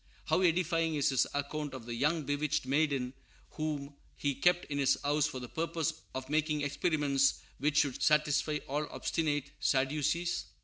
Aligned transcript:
How 0.25 0.41
edifying 0.41 0.95
is 0.95 1.09
his 1.09 1.27
account 1.31 1.75
of 1.75 1.85
the 1.85 1.93
young 1.93 2.23
bewitched 2.23 2.65
maiden 2.65 3.13
whom 3.51 3.93
he 4.17 4.33
kept 4.33 4.65
in 4.65 4.79
his 4.79 4.99
house 5.03 5.27
for 5.27 5.39
the 5.39 5.47
purpose 5.47 5.93
of 6.15 6.27
making 6.27 6.61
experiments 6.61 7.35
which 7.59 7.77
should 7.77 8.01
satisfy 8.01 8.57
all 8.67 8.87
"obstinate 8.89 9.51
Sadducees"! 9.59 10.45